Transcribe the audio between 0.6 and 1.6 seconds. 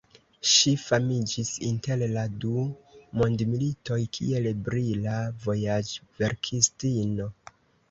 famiĝis